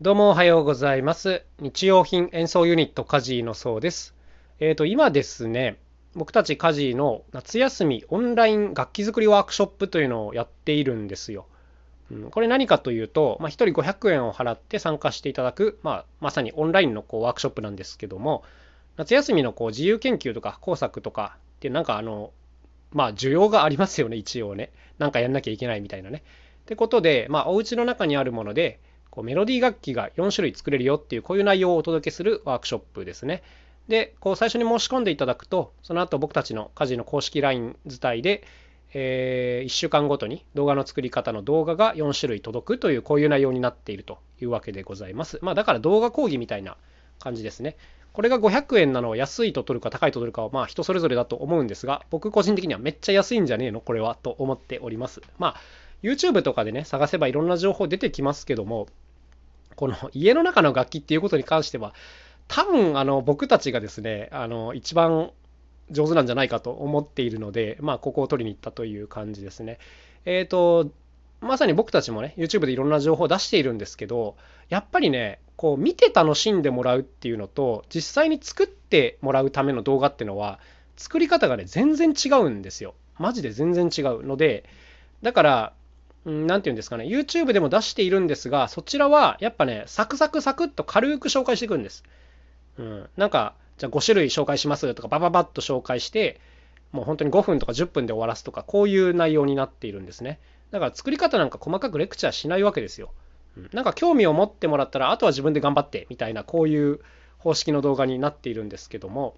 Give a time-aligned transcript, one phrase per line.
[0.00, 1.42] どうもおはようございます。
[1.58, 4.14] 日用品演奏ユニットカジーのそうです。
[4.60, 5.76] えっ、ー、と、今ですね、
[6.14, 11.46] 僕たちカジーの夏休みオンライン楽器作りワークショップというのをやっているんですよ。
[12.12, 18.44] うん、これ何かというと、まあ、1人500円を払って参加していただく、まあ、まさにオンラインのこうワークショップなんですけども、
[18.98, 22.30] 夏休みのこう自由研究とか工作とかってなんかあの、
[22.92, 24.70] まあ需要がありますよね、一応ね。
[24.98, 26.22] なんかやんなきゃいけないみたいなね。
[26.62, 28.78] ってことで、まあお家の中にあるもので、
[29.18, 33.42] こうメロディー楽器が4種類作れるよっていうこういう内容をお届けするワークショップですね。
[33.88, 38.44] で、こう最初に申し込んでいただくと、その後僕たちの家事の公式 LINE 伝いで、
[38.94, 45.40] えー、1週間ごとに動画の作り方の動画が4種類届くというこういう内容になっているというわけでございます。
[45.42, 46.76] まあだから動画講義みたいな
[47.18, 47.76] 感じですね。
[48.12, 53.80] これが500円なのを安いと取るか高いと取るかはまあ人それぞれだと思うんですが、僕個人的にはめっちゃ安いんじゃねえの？
[53.80, 55.22] これはと思っております。
[55.38, 55.60] まあ
[56.02, 58.86] YouTube とかでね、探せばいろんな情報出てきますけども、
[59.78, 61.94] この家の中の楽器っていうことに関しては、
[62.48, 65.30] 多分あの僕たちがですね、あの一番
[65.92, 69.78] 上手なんじゃないかと思っているので、まあ、ここを取りに行ったという感じですね。
[70.24, 70.90] えっ、ー、と、
[71.40, 74.36] まさに僕たちもね、YouTube でいろんな情報を出しているんですけど、
[74.68, 80.58] やっぱりね、こう見て楽しんでもらうっていうのと、実際に作ってもらうための動画っていうのは、
[80.96, 82.94] 作り方がね、全然違うんですよ。
[83.16, 84.64] マジで全然違うので、
[85.22, 85.72] だから、
[86.24, 92.04] 何て言うんですかね、YouTube でも出しているんですが、そちらはやっぱね、サクサクサクっと軽く紹介していくんです。
[92.78, 96.40] うん、なんか、じゃあ5種類紹介しますとか、バババッと紹介して、
[96.92, 100.38] もう本当に5分とか10分で終わらすとか、こういう内容になっているんですね。
[100.70, 103.10] だから作り方なんか細かくレクチャーしないわけですよ。
[103.56, 107.00] うん、なんか興味を持ってもらったら、あとは自分で頑張ってみたいな、こういう
[107.38, 109.36] 方式の動画になっているんですけども、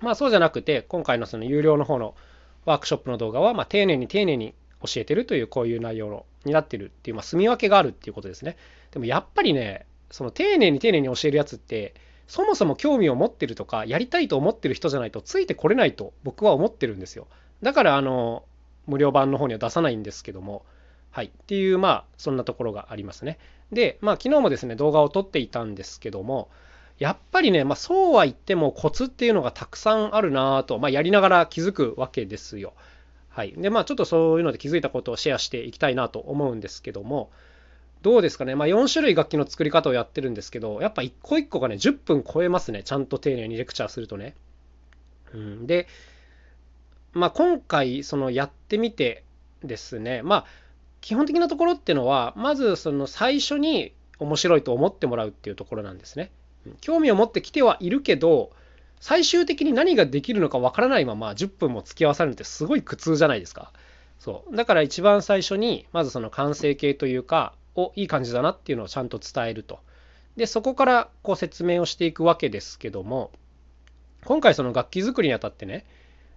[0.00, 2.14] まあそうじゃなくて、今回のその有料の方の
[2.64, 8.56] ワークショップの動画は、まあ、丁寧に丁寧に教えてるというこういう内容になってるっていう、まあ、住み分けがあるっていうことですね。
[8.92, 11.94] でもやっぱりね、その丁寧に丁寧に教えるやつって、
[12.26, 17.26] そもそも興味を持ってるとか、やりたいと思ってる人じゃないとついてこれないと僕は思ってるんですよ。
[17.62, 18.44] だから、あの、
[18.86, 20.64] 無料版の方には出さないんですけども、
[21.10, 21.26] はい。
[21.26, 23.38] っていう、まあ、そんなところがありますね。
[23.72, 26.48] で、まあ、昨日もですね、動画を撮っていたんですけども、
[26.98, 32.74] やっぱりね、まあ、そうは言ってもコツっていうのがたくさんあるなと、まあ、やりながら気づくわけですよ。
[33.40, 33.54] はい。
[33.56, 37.30] で、まあちょっとそういうので気づいたことをシェアしていきたいなと思うんですけども、
[38.02, 38.54] どうですかね。
[38.54, 42.82] まあ4種類楽器の作り方をやってるんですけど、やっぱ一個一個がね、10分超えますね。
[42.82, 44.34] ちゃんと丁寧にレクチャーするとね。
[45.32, 45.88] うん、で、
[47.14, 49.24] まあ今回そのやってみて
[49.64, 50.46] ですね、まあ
[51.00, 56.30] 基本的なところっていうのは、まずその最初に面白いと思ってもらうっていうところなんですね。
[56.82, 58.50] 興味を持ってきてはいるけど、
[59.00, 63.72] 最終的に何ができるのかわからないまま10分も付き合わされるってすごい苦痛じゃないですか。
[64.18, 64.54] そう。
[64.54, 69.80] だから一番最初に、まずその完成形というか、お、いい感じだなっていうのをちゃんと伝えると。
[70.36, 73.30] で、そこからこう説明をしていくわけですけども、
[74.26, 75.86] 今回その楽器作りにあたってね、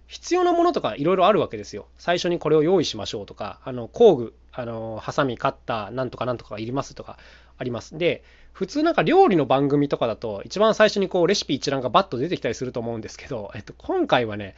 [0.06, 1.86] 必要なものとかいろいろあるわけですよ。
[1.98, 7.18] 最初にこれを用意しましょうとか、あの工具、あのハサミ、カッター、なんとかなんとかがいりますとか
[7.58, 7.96] あります。
[7.98, 8.22] で、
[8.52, 14.54] 普通なんか料理の番組とかだと、一番最初にこうレシピ一覧がバッと出てきたりすると思うんですけど、えっと、今回はね、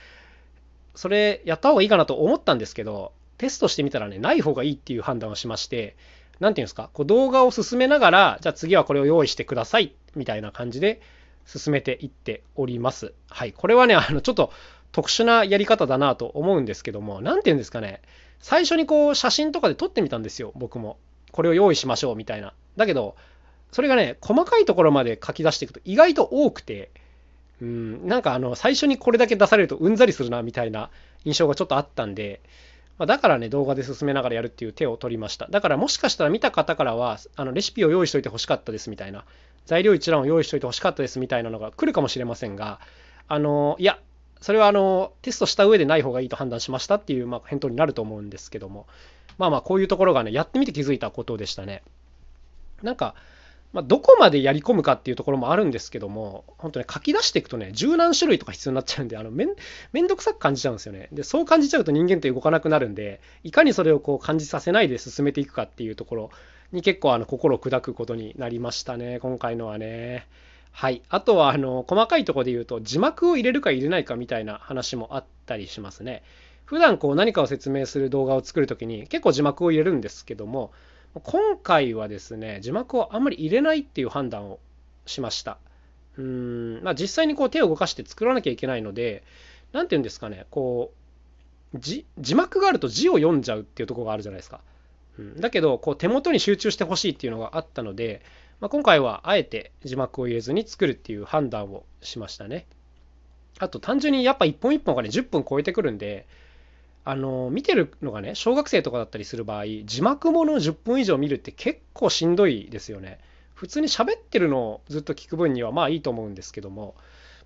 [0.94, 5.96] それやった方がいいかなと思ったんですけど、テストしてみたらね、ない方がいいっていう判断をしまして、
[6.40, 11.00] 何て言うんですか、こう動画を進めながら、じゃあ次はこれを用意してください、みたいな感じで
[11.46, 13.14] 進めていっております。
[13.28, 13.52] はい。
[13.52, 14.52] これはね、あの、ちょっと
[14.96, 18.00] 特殊なやり方だなと思うんですけども、何て言うんですかね、
[18.40, 20.96] 最初にこう写真とかで撮ってみたんですよ、僕も。
[21.32, 22.54] これを用意しましょうみたいな。
[22.78, 23.14] だけど、
[23.72, 26.88] それがね、細かいところまで書き出していくと意外と多くて、
[27.60, 30.88] うん、なんかあの、最初にこれだけ出されるとうんざりするなみたいな
[31.26, 32.40] 印象がちょっとあったんで、
[32.96, 35.46] ま、だからね、動画で進めながらやるっていう手を取りました。
[35.50, 39.26] だからもしかしたら見た方からは、あのレシピを用意しといてほしかったですみたいな、
[39.66, 42.80] 材料一覧を用意しといてほしかったですみたいなのが来るかもしれませんが、
[43.28, 43.98] あの、いや、
[44.40, 48.86] それはあのテストした上でない方がいいと判断しましたっていう、まあ、返答になると思うんですけども、
[49.38, 51.82] まあまあこういうところがね、やってみて気づいたことでしたね。
[52.82, 53.14] なんか、
[53.72, 59.48] まあ、どこまでやり込むかっていうところもあるんですけども、本当ね、書き出していくとね、十何種類とか必要になっちゃうんで、あのめん
[59.92, 61.08] めんどくさく感じちゃうんですよね。
[61.12, 66.30] で、そう感じちゃうと人間って動かなくなるんで、いかにそれをこう感じさせないで進めていくかっていうところ
[66.72, 70.26] に結構あの心を砕くことになりましたね、今回のはね。
[70.76, 71.00] はい。
[71.08, 76.22] あとは、あの、細かいところで言うと、字幕を入れるか入れないかみたいな話もあったりしますね。
[76.66, 80.72] 普段こう何かを説明する動画を作るときに結構字幕を入れるんですけども、
[81.22, 84.58] 今回はですね、字幕をあんまり入れないっていう判断を
[85.06, 85.56] しました。
[86.18, 89.24] うん、まあ実際にこう手を動かして作らなきゃいけないので、
[89.72, 90.92] 何て言うんですかね、こ
[91.72, 94.60] う、字幕があると字を読んじゃうっていうとこがあるじゃないですか。
[95.18, 98.20] うん、だけど、こう手元に集中してほしいっていうのがあったので、
[98.60, 102.66] まあ、今回はあえて字幕を入れずに作るっていう判断をしましたね。
[103.58, 106.26] あと単純にやっぱ一本一本がね10分超えてくるんで
[107.04, 113.18] あの見てるのがね小学生とかだったりする場合字幕ものを10分以上見るって結構しんどいですよね。
[113.54, 116.94] 普通に喋ってるのをずっと聞く分にはまあいいと思うんですけども、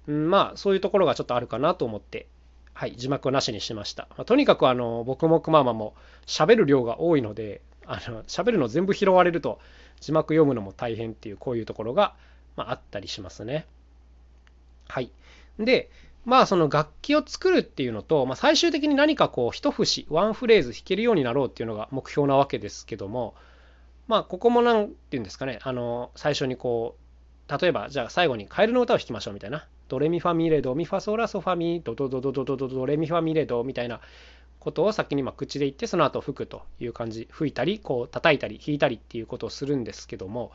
[0.08, 2.26] うん、まあそういうところがちょっとあるかなと思って
[2.80, 4.08] はい、字幕をなしにしました。
[4.16, 5.94] まあ、とにかくあの僕もくままも
[6.26, 9.60] 喋る量が多いので、あの喋るの全部拾われると
[10.00, 12.14] 字幕読むのも大変っていうこういうところが、
[12.56, 13.67] まあ、ったりしますね。
[14.88, 15.11] はい。
[15.58, 15.91] で、
[16.25, 23.35] まあその楽器を作るっていうのと、まあ、最終的に何かこう一節、ワンフレーズ弾けるようになろうっていうのが目標なわけですけども、
[24.06, 26.97] まあここも何て言うんですかね、あの最初にこ
[27.49, 34.00] う、例えばじゃあ最後にカエルの歌を弾きましょうみたいな、ドレミファミレドミファソラソファミドドドドドドドドレミファミレドみたいな
[34.60, 40.52] ことを先にま口で言ってその後吹くという感じ吹いたりこう叩いたり弾いたりっていうことをするんですけども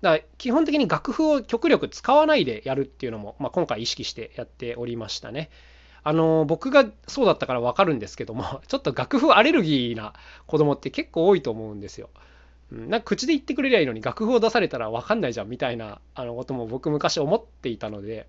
[0.00, 5.50] だから基本的に楽譜を極力使わないでやるっていうのも、まあ、今回意識してやっておりましたね。
[6.04, 10.14] あの僕がそうだったから分かるんですけども ちょっと楽譜アレルギーな
[10.46, 12.08] 子供って結構多いと思うんですよ。
[12.70, 18.26] なんか口で言ってくれりゃいいのに楽譜を出されたら分かんないじゃんみたいなあのことも僕昔思っていたので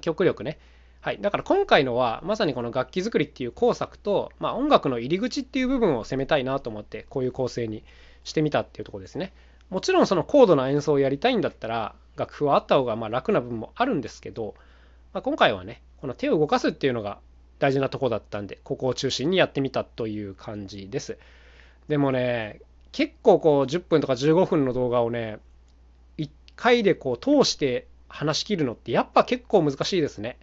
[0.00, 0.58] 極力ね
[1.06, 7.84] はい、だから今回のはまさにこの楽器作りっていう工作と、まあ、音楽の入り口っていう部分を攻めたいなと思ってこういう構成に
[8.24, 9.32] してみたっていうとこですね。
[9.70, 14.56] もちろんその高度な演奏をやりたいんだったら楽譜はあった方がま楽な部分もあるんですけど、
[15.12, 17.20] まあ、今回はねこの手を動かすっていうのが
[17.60, 21.18] 大事なとこだったんでここを中心にやってみたという感じです。
[21.86, 22.60] でもね
[22.90, 25.38] 結構こう10分とか15分の動画をね
[26.18, 30.36] 1回でこう通して話し切るのってやっぱ結構難しいですね。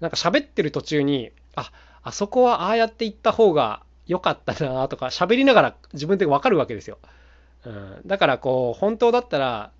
[0.00, 1.72] なんか喋ってる途中に、あ、
[2.02, 6.98] あそこはああやって言った方が良かったなとか喋りながら自分でわかるわけですよ。
[7.64, 9.72] うん、だからこう本当だったら、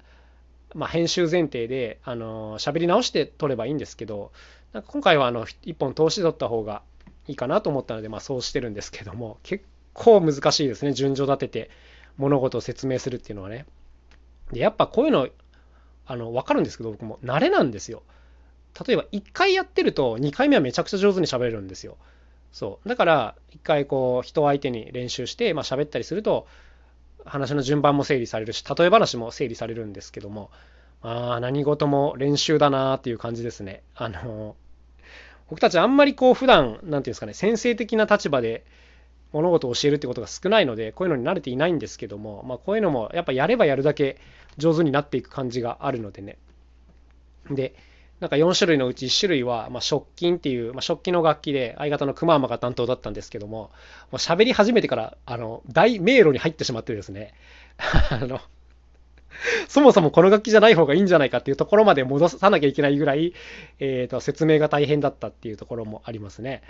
[0.74, 4.32] まあ、編集前提であの喋り直して撮ればいいんですけど
[4.72, 6.82] なんか今回はあの1本通し撮った方が
[7.26, 11.70] いいかなと思ったので、まあ、そうしてるんですけども結構難しいですね順序立てて
[12.16, 13.64] 物事を説明するっていうのはね。
[14.52, 15.28] でやっぱこういうの
[16.06, 18.02] あの分かるんですけど僕も慣れなんですよ。
[18.86, 21.96] 例えば1回やってると2回目はめちゃくちゃ上手に喋れるんですよ。
[22.52, 26.46] そうだから1回こう人相手に練習してまあ喋ったりすると
[27.24, 30.50] 話の順番も整理されるし例え話も整理されるんですけども
[31.02, 33.82] ああ何事も練習だなっていう感じですね。
[33.94, 34.56] あの
[35.50, 38.64] 僕たちあんまりこう普段何て言うんですかね先生的な立場で
[39.32, 44.18] 物事を教えるってことが少ないのでこういうのに慣れていないんですけども、まあ、こういうのもやっぱやればやるだけ
[44.56, 46.38] 上手になっていく感じがあるのでね
[47.50, 47.74] で
[48.20, 53.70] なんか4種類のうち1種類は、まあ、食器っていう、まあ、食器の楽器で相方のクママが担当だったんですけども
[54.12, 57.34] 喋り始めてからあの大迷路に入ってしまってですね
[57.78, 58.40] あの
[59.68, 63.34] そもそもこの楽器じゃない方がいいんじゃないかっていうところまで戻さなきゃいけないぐらい、
[63.78, 66.62] えーと説明が大変だったっていうところもありますね。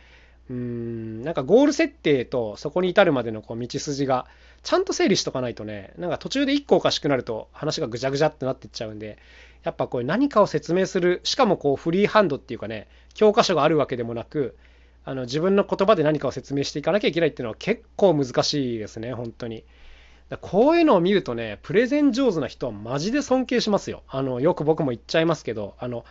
[0.51, 4.27] うーんなんかゴール設定とそこに至るまでのこう道筋が
[4.63, 9.19] ちゃんと整理しとかないとねなんか途中で1個おかしくなると話がぐちゃぐちゃってなってっちゃうんで
[9.63, 14.57] やっぱこう何かを説明するしかもこうフリーハンドっていうかね教科書があるわけでもなく
[15.05, 19.65] あの自分の言葉で何かを説明していかなきゃいけないっていうのは結構難しいですね本当に。
[20.43, 24.03] こういうのを見るとねプレゼン上手な人はマジで尊敬しますよ。
[24.09, 26.05] あのよく僕も言っちゃいますけどあの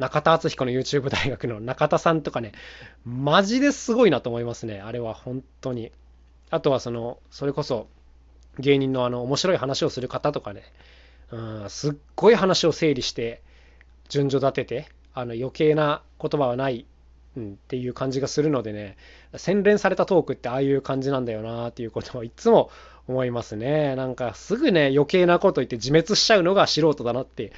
[0.00, 2.52] 中田敦彦の YouTube 大学の中田さんとかね、
[3.04, 4.80] マジですごいなと思いますね。
[4.80, 5.92] あれは本当に。
[6.48, 7.86] あとはその、それこそ
[8.58, 10.62] 芸人のあの面白い話をする方とかね、
[11.32, 13.42] うん、すっごい話を整理して
[14.08, 16.86] 順序立てて、あの余計な言葉はない、
[17.36, 18.96] うん、っていう感じがするのでね、
[19.36, 22.70] 洗練されたトークってああいう感じなんだよなっていうことはいつも
[23.06, 23.96] 思いますね。
[23.96, 27.52] なんかすぐね、余計なこと言って自滅しちゃうのが素人だなって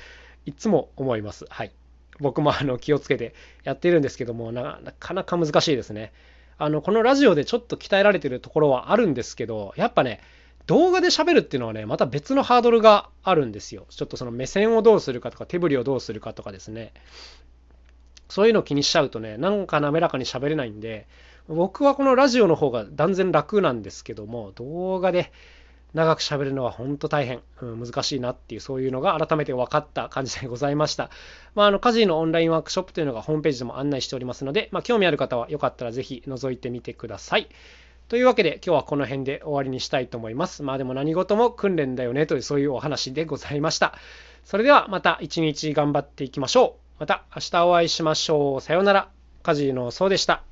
[0.44, 1.46] いつも思います。
[1.48, 1.72] はい。
[2.20, 6.12] 僕もあの気をつけてやってるんですけどもなかなか難しいですね。
[6.58, 10.20] あのこのラジオでちょっと鍛えられてるところはあるんですけどやっぱね
[10.66, 13.86] 動画で喋るっていうのはねまた別のハードルがあるんですよ。
[13.90, 16.92] ちょっとその目線をどうするかとか手振りをどうするかとかですね
[18.28, 21.06] そういうの気にしちゃうとねなんか滑らかに喋れないんで
[21.48, 25.32] 僕はこのラジオの方が断然楽なんですけども動画で
[25.94, 31.10] 長く喋るのは本当大変、うん、難しいなっていうそういうのが改めて分かった感じでございました。
[31.54, 37.48] まあ、あの家事のオンラインワークショップというのがホームページでも案内しておりますので、まあ、興味ある方はよかったらぜひ覗いてみてください。
[38.08, 40.62] というわけで今日はこの辺で終わりにしたいと思います。
[40.62, 43.94] まあでも何事も訓練だよねというそういうお話でございました。
[44.44, 47.00] それではまた一日頑張っていきましょう。
[47.00, 48.60] また明日お会いしましょう。
[48.60, 49.08] さようなら。
[49.42, 50.51] カジのそうでした。